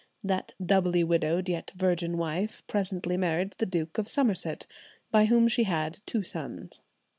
[0.23, 4.65] That doubly widowed yet virgin wife presently married the Duke of Somerset,
[5.11, 6.81] by whom she had two sons.